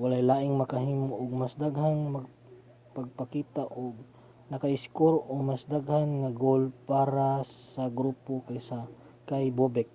walay 0.00 0.24
laing 0.30 0.52
nakahimo 0.56 1.12
og 1.22 1.30
mas 1.40 1.54
daghang 1.62 2.00
pagpakita 2.94 3.62
o 3.82 3.84
naka-iskor 4.52 5.14
og 5.30 5.40
mas 5.48 5.62
daghan 5.74 6.08
nga 6.20 6.30
goal 6.42 6.62
para 6.90 7.28
sa 7.72 7.84
grupo 7.98 8.32
kaysa 8.46 8.78
kay 9.28 9.44
bobek 9.58 9.88